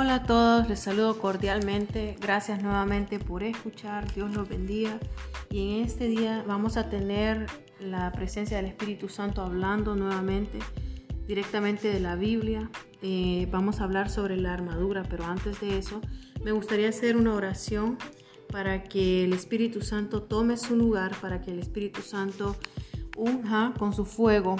[0.00, 2.14] Hola a todos, les saludo cordialmente.
[2.20, 4.14] Gracias nuevamente por escuchar.
[4.14, 4.96] Dios los bendiga.
[5.50, 7.46] Y en este día vamos a tener
[7.80, 10.60] la presencia del Espíritu Santo hablando nuevamente
[11.26, 12.70] directamente de la Biblia.
[13.02, 16.00] Eh, vamos a hablar sobre la armadura, pero antes de eso
[16.44, 17.98] me gustaría hacer una oración
[18.52, 22.54] para que el Espíritu Santo tome su lugar, para que el Espíritu Santo
[23.16, 24.58] unja con su fuego,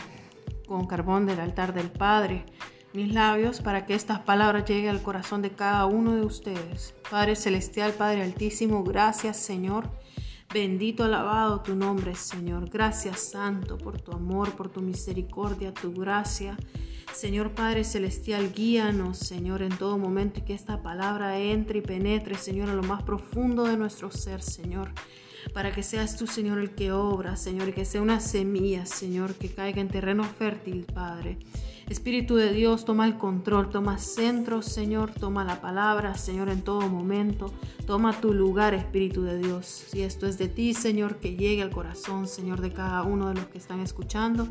[0.66, 2.45] con carbón del altar del Padre
[2.92, 6.95] mis labios para que estas palabras lleguen al corazón de cada uno de ustedes.
[7.11, 9.88] Padre Celestial, Padre Altísimo, gracias Señor.
[10.52, 12.70] Bendito, alabado tu nombre, Señor.
[12.70, 16.56] Gracias, Santo, por tu amor, por tu misericordia, tu gracia.
[17.12, 22.34] Señor Padre Celestial, guíanos, Señor, en todo momento y que esta palabra entre y penetre,
[22.36, 24.91] Señor, a lo más profundo de nuestro ser, Señor
[25.52, 29.34] para que seas tú, Señor, el que obra, Señor, y que sea una semilla, Señor,
[29.34, 31.39] que caiga en terreno fértil, Padre.
[31.88, 36.86] Espíritu de Dios, toma el control, toma centro, Señor, toma la palabra, Señor, en todo
[36.89, 37.50] momento.
[37.86, 39.67] Toma tu lugar, Espíritu de Dios.
[39.89, 43.36] Si esto es de ti, Señor, que llegue al corazón, Señor, de cada uno de
[43.36, 44.48] los que están escuchando.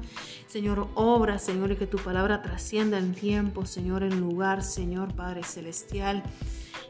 [0.47, 5.43] Señor, obra, Señor, y que tu palabra trascienda en tiempo, Señor, en lugar, Señor, Padre
[5.43, 6.23] Celestial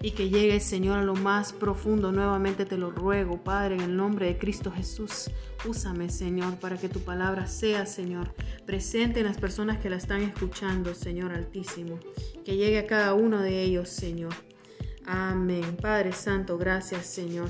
[0.01, 2.11] y que llegue, Señor, a lo más profundo.
[2.11, 5.29] Nuevamente te lo ruego, Padre, en el nombre de Cristo Jesús.
[5.67, 8.33] Úsame, Señor, para que tu palabra sea, Señor,
[8.65, 11.99] presente en las personas que la están escuchando, Señor Altísimo.
[12.45, 14.33] Que llegue a cada uno de ellos, Señor.
[15.05, 15.77] Amén.
[15.81, 17.49] Padre Santo, gracias, Señor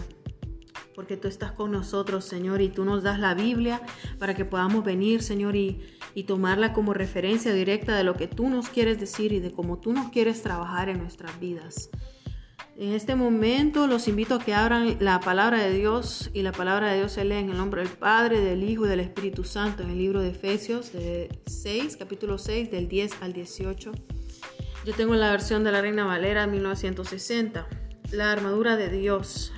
[0.98, 3.84] porque tú estás con nosotros, Señor, y tú nos das la Biblia
[4.18, 5.80] para que podamos venir, Señor, y,
[6.16, 9.78] y, tomarla como referencia directa de lo que tú nos quieres decir y de cómo
[9.78, 11.92] tú nos quieres trabajar en nuestras vidas.
[12.80, 16.92] En este momento los invito a que abran la palabra de Dios y la palabra
[16.92, 19.82] de Dios se lee en el nombre del Padre, del Hijo y del Espíritu Santo
[19.82, 23.92] en el libro de Efesios de 6, capítulo 6, del 10 al 18.
[24.86, 27.68] Yo tengo la versión de la Reina Valera 1960.
[28.12, 29.52] La armadura de Dios.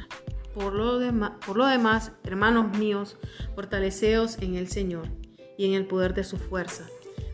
[0.53, 0.97] Por lo,
[1.45, 3.17] por lo demás, hermanos míos,
[3.53, 5.09] fortaleceos en el Señor
[5.57, 6.85] y en el poder de su fuerza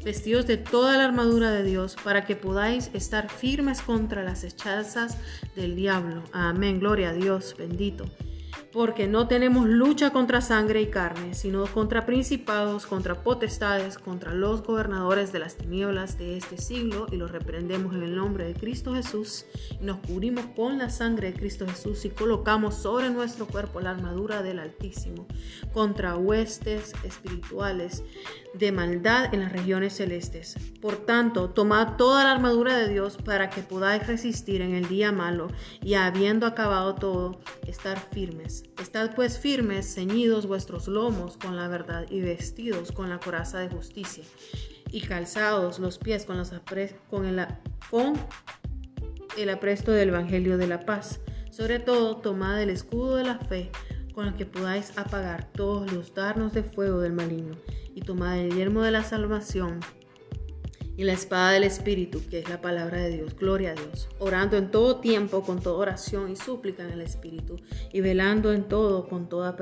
[0.05, 5.17] vestidos de toda la armadura de Dios, para que podáis estar firmes contra las hechazas
[5.55, 6.23] del diablo.
[6.31, 8.05] Amén, gloria a Dios, bendito
[8.75, 14.63] porque no tenemos lucha contra sangre y carne, sino contra principados, contra potestades, contra los
[14.63, 18.93] gobernadores de las tinieblas de este siglo, y los reprendemos en el nombre de Cristo
[18.93, 19.45] Jesús,
[19.79, 23.91] y nos cubrimos con la sangre de Cristo Jesús y colocamos sobre nuestro cuerpo la
[23.91, 25.25] armadura del Altísimo,
[25.73, 28.03] contra huestes espirituales
[28.55, 30.57] de maldad en las regiones celestes.
[30.81, 35.13] Por tanto, tomad toda la armadura de Dios para que podáis resistir en el día
[35.13, 35.47] malo,
[35.81, 38.63] y habiendo acabado todo, estar firmes.
[38.81, 43.69] Estad pues firmes, ceñidos vuestros lomos con la verdad y vestidos con la coraza de
[43.69, 44.23] justicia
[44.91, 47.25] y calzados los pies con,
[49.37, 51.19] el apresto del Evangelio de la paz.
[51.51, 53.71] Sobre todo, tomad el escudo de la fe
[54.13, 57.57] con el que podáis apagar todos los darnos de fuego del maligno
[57.93, 59.81] y tomad el yermo de la salvación
[60.97, 63.35] y la espada del Espíritu, que es la palabra de Dios.
[63.35, 64.07] Gloria a Dios.
[64.19, 67.57] Orando en todo tiempo con toda oración y súplica en el Espíritu,
[67.91, 69.55] y velando en todo con toda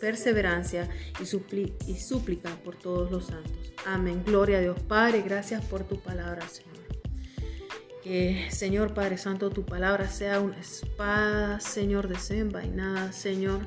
[0.00, 0.88] perseverancia
[1.18, 3.72] y, y súplica por todos los santos.
[3.86, 4.22] Amén.
[4.24, 4.78] Gloria a Dios.
[4.80, 6.74] Padre, gracias por tu palabra, Señor.
[8.02, 13.60] Que, Señor Padre Santo, tu palabra sea una espada, Señor, desenvainada, Señor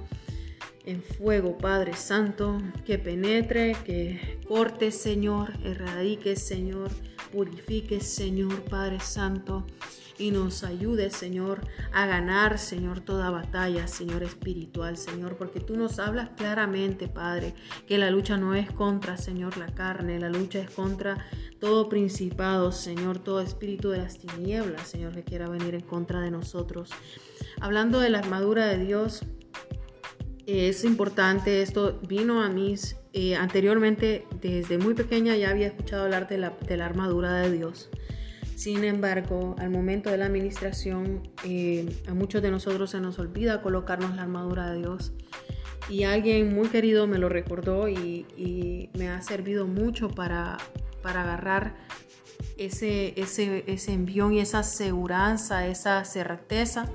[0.87, 6.91] en fuego, Padre Santo, que penetre, que corte, Señor, erradique, Señor,
[7.33, 9.67] purifique, Señor, Padre Santo,
[10.17, 15.99] y nos ayude, Señor, a ganar, Señor, toda batalla, Señor espiritual, Señor, porque tú nos
[15.99, 17.53] hablas claramente, Padre,
[17.85, 21.27] que la lucha no es contra, Señor, la carne, la lucha es contra
[21.59, 26.31] todo principado, Señor, todo espíritu de las tinieblas, Señor, que quiera venir en contra de
[26.31, 26.91] nosotros.
[27.59, 29.23] Hablando de la armadura de Dios,
[30.47, 32.75] es importante, esto vino a mí
[33.11, 37.51] eh, anteriormente, desde muy pequeña ya había escuchado hablar de la, de la armadura de
[37.51, 37.89] Dios.
[38.55, 43.61] Sin embargo, al momento de la administración, eh, a muchos de nosotros se nos olvida
[43.61, 45.11] colocarnos la armadura de Dios.
[45.89, 50.57] Y alguien muy querido me lo recordó y, me ha servido mucho para,
[51.03, 51.75] para agarrar
[52.57, 55.33] ese, ese, ese envión y esa seguridad,
[55.67, 56.89] esa certeza,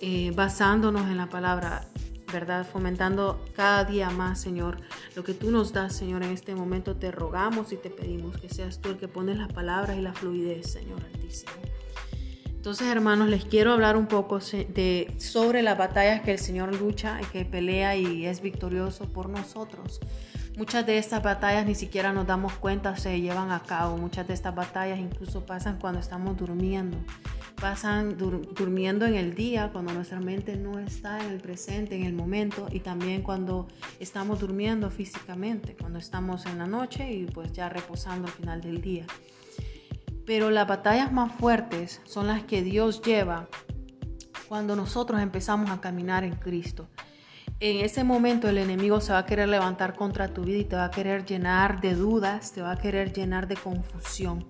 [0.00, 1.86] eh, basándonos en la palabra.
[2.32, 2.66] ¿Verdad?
[2.66, 4.78] Fomentando cada día más, Señor,
[5.14, 8.48] lo que tú nos das, Señor, en este momento te rogamos y te pedimos que
[8.48, 11.52] seas tú el que pones las palabras y la fluidez, Señor Altísimo.
[12.66, 17.20] Entonces, hermanos, les quiero hablar un poco de, sobre las batallas que el Señor lucha,
[17.32, 20.00] que pelea y es victorioso por nosotros.
[20.56, 23.98] Muchas de estas batallas ni siquiera nos damos cuenta se llevan a cabo.
[23.98, 26.96] Muchas de estas batallas incluso pasan cuando estamos durmiendo.
[27.60, 32.12] Pasan durmiendo en el día, cuando nuestra mente no está en el presente, en el
[32.12, 33.66] momento, y también cuando
[33.98, 38.80] estamos durmiendo físicamente, cuando estamos en la noche y pues ya reposando al final del
[38.80, 39.06] día.
[40.26, 43.48] Pero las batallas más fuertes son las que Dios lleva
[44.48, 46.88] cuando nosotros empezamos a caminar en Cristo.
[47.58, 50.76] En ese momento el enemigo se va a querer levantar contra tu vida y te
[50.76, 54.46] va a querer llenar de dudas, te va a querer llenar de confusión.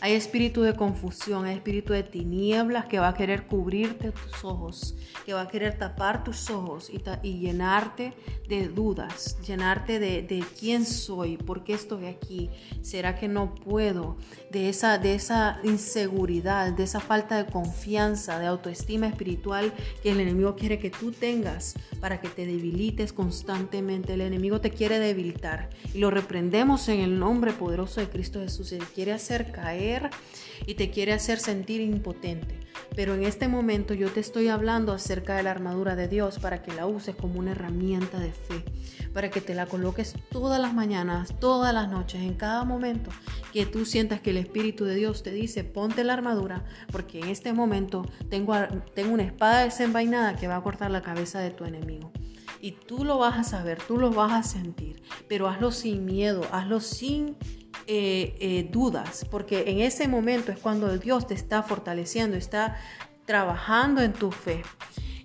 [0.00, 4.96] Hay espíritu de confusión, hay espíritu de tinieblas que va a querer cubrirte tus ojos,
[5.26, 8.14] que va a querer tapar tus ojos y, llenarte
[8.48, 12.48] de dudas, llenarte de, quién soy, por qué estoy aquí,
[12.80, 14.16] será que no puedo,
[14.52, 20.20] de esa, de esa inseguridad, de esa falta de confianza, de autoestima espiritual que el
[20.20, 24.14] enemigo quiere que tú tengas para que te debilites constantemente.
[24.14, 28.70] El enemigo te quiere debilitar y lo reprendemos en el nombre poderoso de Cristo Jesús.
[28.72, 29.87] Él quiere hacer caer
[30.66, 32.58] y te quiere hacer sentir impotente.
[32.94, 36.62] Pero en este momento yo te estoy hablando acerca de la armadura de Dios para
[36.62, 38.64] que la uses como una herramienta de fe,
[39.12, 43.10] para que te la coloques todas las mañanas, todas las noches, en cada momento
[43.52, 47.28] que tú sientas que el Espíritu de Dios te dice, ponte la armadura, porque en
[47.28, 48.54] este momento tengo,
[48.94, 52.12] tengo una espada desenvainada que va a cortar la cabeza de tu enemigo.
[52.60, 56.44] Y tú lo vas a saber, tú lo vas a sentir, pero hazlo sin miedo,
[56.52, 57.36] hazlo sin
[57.86, 62.76] eh, eh, dudas, porque en ese momento es cuando Dios te está fortaleciendo, está
[63.24, 64.62] trabajando en tu fe.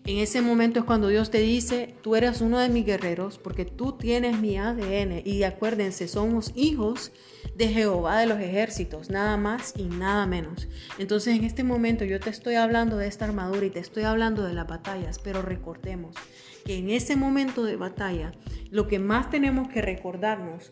[0.06, 3.63] En ese momento es cuando Dios te dice, tú eres uno de mis guerreros porque
[3.63, 5.21] tú tienes mi ADN.
[5.24, 7.13] Y acuérdense, somos hijos
[7.55, 10.67] de Jehová de los ejércitos, nada más y nada menos.
[10.97, 14.44] Entonces en este momento yo te estoy hablando de esta armadura y te estoy hablando
[14.44, 16.15] de las batallas, pero recordemos
[16.65, 18.31] que en ese momento de batalla
[18.71, 20.71] lo que más tenemos que recordarnos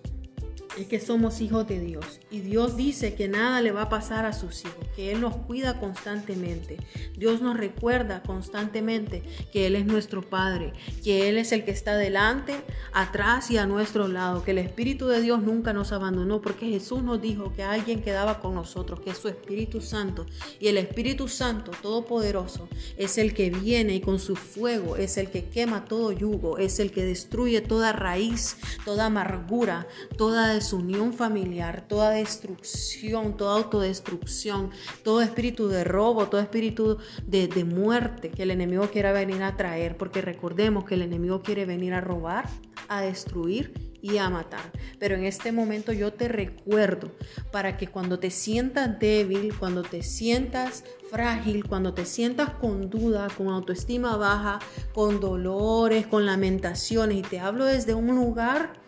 [0.78, 4.26] es que somos hijos de Dios y Dios dice que nada le va a pasar
[4.26, 6.78] a sus hijos, que Él nos cuida constantemente.
[7.18, 10.74] Dios nos recuerda constantemente que Él es nuestro Padre,
[11.04, 12.56] que Él es el que está delante,
[12.94, 17.04] atrás y a nuestro lado, que el Espíritu de Dios nunca nos abandonó, porque Jesús
[17.04, 20.26] nos dijo que alguien quedaba con nosotros, que es su Espíritu Santo.
[20.60, 25.30] Y el Espíritu Santo Todopoderoso es el que viene y con su fuego es el
[25.30, 31.86] que quema todo yugo, es el que destruye toda raíz, toda amargura, toda unión familiar,
[31.88, 34.72] toda destrucción, toda autodestrucción,
[35.04, 39.58] todo espíritu de robo, todo espíritu de, de muerte que el enemigo quiera venir a
[39.58, 42.48] traer, porque recordemos que el enemigo quiere venir a robar,
[42.88, 44.72] a destruir y a matar.
[45.00, 47.12] Pero en este momento yo te recuerdo
[47.52, 53.28] para que cuando te sientas débil, cuando te sientas frágil, cuando te sientas con duda,
[53.38, 54.60] con autoestima baja,
[54.94, 58.81] con dolores, con lamentaciones, y te hablo desde un lugar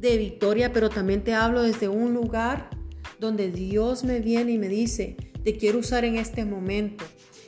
[0.00, 2.70] de victoria, pero también te hablo desde un lugar
[3.18, 7.04] donde Dios me viene y me dice, te quiero usar en este momento.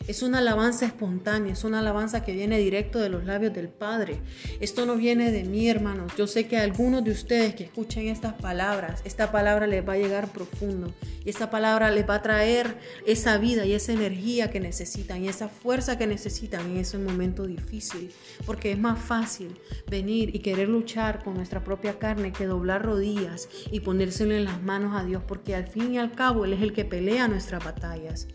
[0.09, 4.23] Es una alabanza espontánea, es una alabanza que viene directo de los labios del Padre.
[4.59, 6.13] Esto no viene de mí, hermanos.
[6.17, 9.93] Yo sé que a algunos de ustedes que escuchen estas palabras, esta palabra les va
[9.93, 10.95] a llegar profundo.
[11.27, 15.29] Y esta palabra les va a traer esa vida y esa energía que necesitan y
[15.29, 18.11] esa fuerza que necesitan en ese momento difícil.
[18.47, 19.61] Porque es más fácil
[19.91, 24.63] venir y querer luchar con nuestra propia carne que doblar rodillas y ponérselo en las
[24.63, 25.23] manos a Dios.
[25.29, 28.27] Porque al fin y al cabo Él es el que pelea nuestras batallas.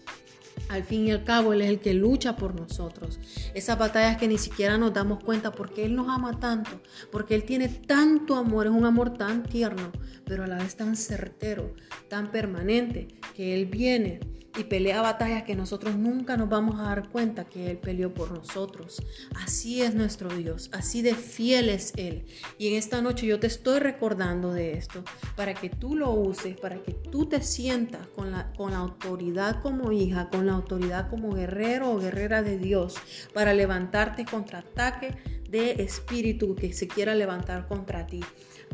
[0.69, 3.19] Al fin y al cabo, Él es el que lucha por nosotros.
[3.53, 6.81] Esas batallas que ni siquiera nos damos cuenta porque Él nos ama tanto,
[7.11, 9.91] porque Él tiene tanto amor, es un amor tan tierno,
[10.25, 11.73] pero a la vez tan certero,
[12.07, 14.19] tan permanente, que Él viene
[14.55, 18.31] y pelea batallas que nosotros nunca nos vamos a dar cuenta que Él peleó por
[18.31, 19.01] nosotros.
[19.43, 22.25] Así es nuestro Dios, así de fiel es Él.
[22.57, 25.03] Y en esta noche yo te estoy recordando de esto
[25.35, 29.61] para que tú lo uses, para que tú te sientas con la, con la autoridad
[29.61, 32.95] como hija, con la autoridad como guerrero o guerrera de Dios,
[33.33, 35.17] para levantarte contra ataque
[35.53, 38.19] de espíritu que se quiera levantar contra ti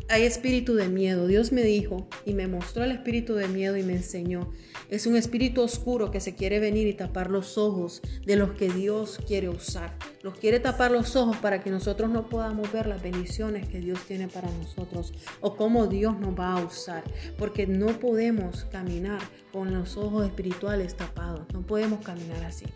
[0.08, 1.26] hay espíritu de miedo.
[1.26, 4.52] Dios me dijo y me mostró el espíritu de miedo y me enseñó.
[4.88, 8.68] Es un espíritu oscuro que se quiere venir y tapar los ojos de los que
[8.68, 9.96] Dios quiere usar.
[10.22, 14.00] Los quiere tapar los ojos para que nosotros no podamos ver las bendiciones que Dios
[14.06, 17.04] tiene para nosotros o cómo Dios nos va a usar.
[17.38, 19.20] Porque no podemos caminar
[19.52, 21.42] con los ojos espirituales tapados.
[21.52, 22.66] No podemos caminar así.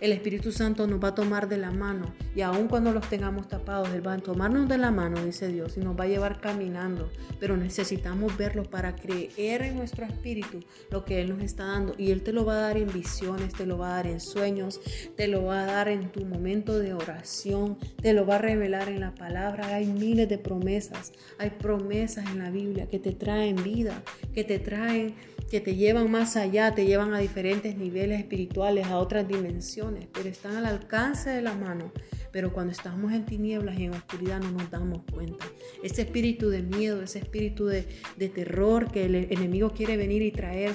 [0.00, 3.48] El Espíritu Santo nos va a tomar de la mano y aun cuando los tengamos
[3.48, 6.38] tapados, Él va a tomarnos de la mano, dice Dios, y nos va a llevar
[6.38, 7.10] caminando.
[7.40, 10.60] Pero necesitamos verlo para creer en nuestro espíritu
[10.90, 11.94] lo que Él nos está dando.
[11.96, 14.20] Y Él te lo va a dar en visiones, te lo va a dar en
[14.20, 14.80] sueños,
[15.16, 18.90] te lo va a dar en tu momento de oración, te lo va a revelar
[18.90, 19.74] en la palabra.
[19.74, 24.02] Hay miles de promesas, hay promesas en la Biblia que te traen vida,
[24.34, 25.14] que te traen
[25.50, 30.28] que te llevan más allá, te llevan a diferentes niveles espirituales, a otras dimensiones, pero
[30.28, 31.92] están al alcance de la mano.
[32.32, 35.46] Pero cuando estamos en tinieblas y en oscuridad no nos damos cuenta.
[35.82, 37.86] Ese espíritu de miedo, ese espíritu de,
[38.16, 40.72] de terror que el enemigo quiere venir y traer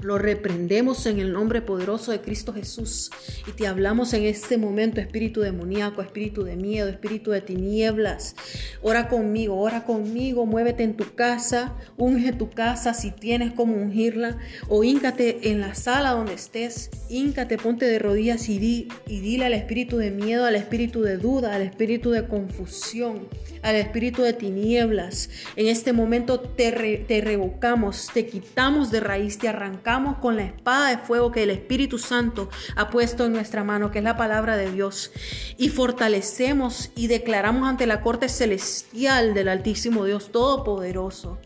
[0.00, 3.10] lo reprendemos en el nombre poderoso de Cristo Jesús
[3.46, 8.36] y te hablamos en este momento, espíritu demoníaco, espíritu de miedo, espíritu de tinieblas.
[8.82, 14.38] Ora conmigo, ora conmigo, muévete en tu casa, unge tu casa si tienes como ungirla
[14.68, 19.46] o híncate en la sala donde estés, híncate, ponte de rodillas y, di, y dile
[19.46, 23.28] al espíritu de miedo, al espíritu de duda, al espíritu de confusión,
[23.62, 25.30] al espíritu de tinieblas.
[25.56, 29.85] En este momento te, te revocamos, te quitamos de raíz, te arrancamos
[30.20, 33.98] con la espada de fuego que el Espíritu Santo ha puesto en nuestra mano, que
[33.98, 35.12] es la palabra de Dios,
[35.58, 41.38] y fortalecemos y declaramos ante la corte celestial del Altísimo Dios Todopoderoso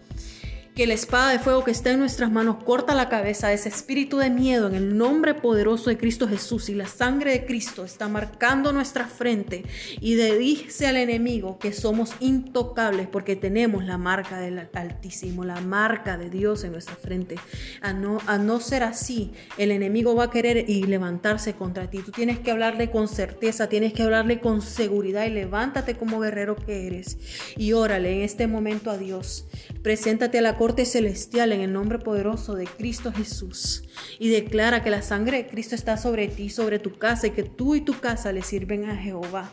[0.75, 3.69] que la espada de fuego que está en nuestras manos corta la cabeza de ese
[3.69, 7.85] espíritu de miedo en el nombre poderoso de Cristo Jesús y la sangre de Cristo
[7.85, 9.65] está marcando nuestra frente
[10.01, 16.17] y dice al enemigo que somos intocables porque tenemos la marca del Altísimo, la marca
[16.17, 17.37] de Dios en nuestra frente.
[17.81, 21.99] A no, a no ser así, el enemigo va a querer y levantarse contra ti.
[21.99, 26.57] Tú tienes que hablarle con certeza, tienes que hablarle con seguridad y levántate como guerrero
[26.57, 27.19] que eres
[27.57, 29.47] y órale en este momento a Dios.
[29.83, 33.83] Preséntate a la corte celestial en el nombre poderoso de Cristo Jesús
[34.19, 37.45] y declara que la sangre de Cristo está sobre ti, sobre tu casa y que
[37.45, 39.51] tú y tu casa le sirven a Jehová.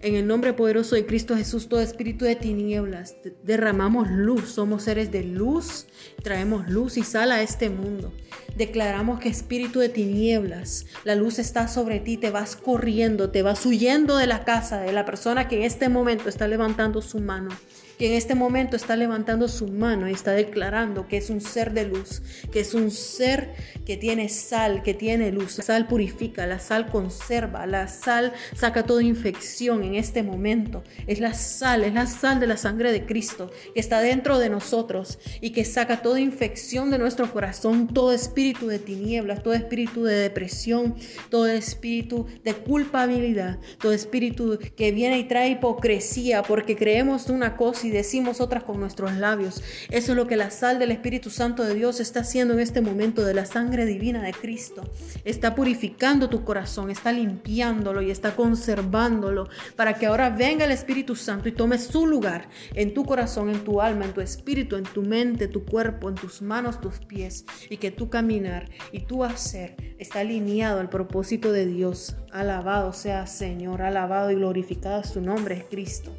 [0.00, 5.12] En el nombre poderoso de Cristo Jesús, todo espíritu de tinieblas, derramamos luz, somos seres
[5.12, 5.86] de luz,
[6.22, 8.14] traemos luz y sal a este mundo.
[8.56, 13.66] Declaramos que espíritu de tinieblas, la luz está sobre ti, te vas corriendo, te vas
[13.66, 17.50] huyendo de la casa de la persona que en este momento está levantando su mano
[17.98, 21.72] que en este momento está levantando su mano y está declarando que es un ser
[21.72, 25.58] de luz, que es un ser que tiene sal, que tiene luz.
[25.58, 30.84] La sal purifica, la sal conserva, la sal saca toda infección en este momento.
[31.06, 34.48] Es la sal, es la sal de la sangre de Cristo que está dentro de
[34.48, 40.04] nosotros y que saca toda infección de nuestro corazón, todo espíritu de tinieblas, todo espíritu
[40.04, 40.94] de depresión,
[41.30, 47.87] todo espíritu de culpabilidad, todo espíritu que viene y trae hipocresía porque creemos una cosa
[47.90, 49.62] decimos otras con nuestros labios.
[49.90, 52.80] Eso es lo que la sal del Espíritu Santo de Dios está haciendo en este
[52.80, 54.82] momento de la sangre divina de Cristo.
[55.24, 61.16] Está purificando tu corazón, está limpiándolo y está conservándolo para que ahora venga el Espíritu
[61.16, 64.84] Santo y tome su lugar en tu corazón, en tu alma, en tu espíritu, en
[64.84, 69.24] tu mente, tu cuerpo, en tus manos, tus pies y que tu caminar y tu
[69.24, 72.16] hacer está alineado al propósito de Dios.
[72.32, 76.12] Alabado sea Señor, alabado y glorificado su nombre es Cristo.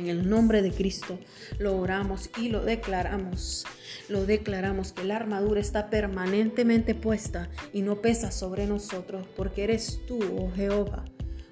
[0.00, 1.18] En el nombre de Cristo
[1.58, 3.66] lo oramos y lo declaramos.
[4.08, 10.00] Lo declaramos que la armadura está permanentemente puesta y no pesa sobre nosotros porque eres
[10.06, 11.04] tú, oh Jehová,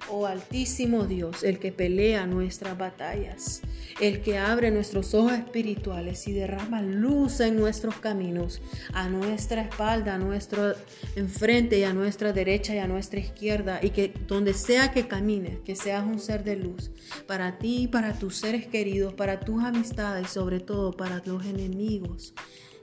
[0.09, 3.61] oh Altísimo Dios, el que pelea nuestras batallas,
[3.99, 8.61] el que abre nuestros ojos espirituales y derrama luz en nuestros caminos,
[8.93, 10.73] a nuestra espalda, a nuestro
[11.15, 15.59] enfrente y a nuestra derecha y a nuestra izquierda, y que donde sea que camines,
[15.59, 16.91] que seas un ser de luz,
[17.27, 22.33] para ti para tus seres queridos, para tus amistades sobre todo para los enemigos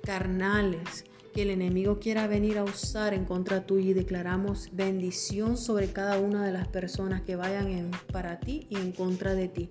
[0.03, 1.05] carnales
[1.37, 6.19] que el enemigo quiera venir a usar en contra tuya y declaramos bendición sobre cada
[6.19, 9.69] una de las personas que vayan para ti y en contra de ti,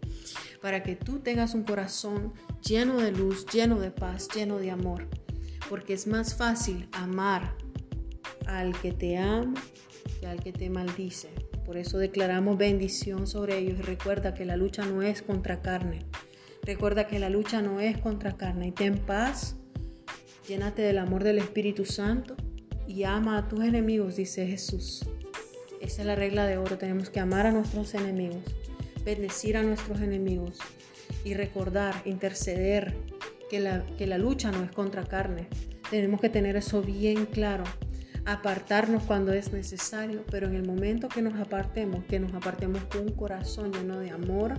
[0.62, 5.08] para que tú tengas un corazón lleno de luz, lleno de paz, lleno de amor,
[5.68, 7.56] porque es más fácil amar
[8.46, 9.56] al que te ama
[10.20, 11.30] que al que te maldice.
[11.66, 16.06] Por eso declaramos bendición sobre ellos y recuerda que la lucha no es contra carne.
[16.62, 19.56] Recuerda que la lucha no es contra carne y ten paz
[20.48, 22.36] Llénate del amor del Espíritu Santo
[22.88, 25.04] y ama a tus enemigos, dice Jesús.
[25.82, 26.78] Esa es la regla de oro.
[26.78, 28.44] Tenemos que amar a nuestros enemigos,
[29.04, 30.60] bendecir a nuestros enemigos
[31.24, 32.96] y recordar, interceder
[33.50, 35.48] que la, que la lucha no es contra carne.
[35.90, 37.64] Tenemos que tener eso bien claro.
[38.26, 43.02] Apartarnos cuando es necesario, pero en el momento que nos apartemos, que nos apartemos con
[43.02, 44.54] un corazón lleno de amor,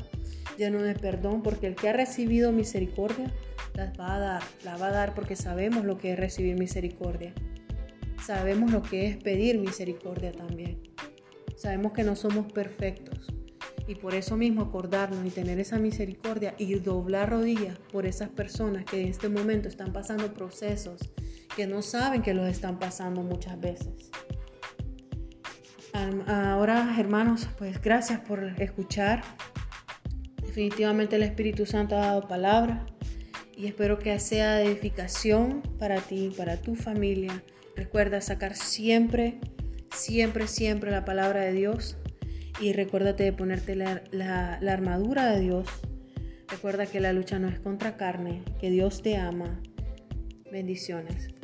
[0.59, 3.33] lleno de perdón, porque el que ha recibido misericordia
[3.76, 7.35] las va a dar, la va a dar porque sabemos lo que es recibir misericordia.
[8.25, 10.80] Sabemos lo que es pedir misericordia también.
[11.56, 13.33] Sabemos que no somos perfectos.
[13.87, 18.85] Y por eso mismo acordarnos y tener esa misericordia y doblar rodillas por esas personas
[18.85, 21.12] que en este momento están pasando procesos
[21.54, 24.11] que no saben que los están pasando muchas veces.
[26.26, 29.23] Ahora, hermanos, pues gracias por escuchar.
[30.42, 32.85] Definitivamente el Espíritu Santo ha dado palabra
[33.57, 37.43] y espero que sea edificación para ti, para tu familia.
[37.75, 39.39] Recuerda sacar siempre,
[39.95, 41.97] siempre, siempre la palabra de Dios
[42.61, 45.67] y recuérdate de ponerte la armadura de Dios.
[46.49, 49.61] Recuerda que la lucha no es contra carne, que Dios te ama.
[50.53, 51.36] Bendiciones.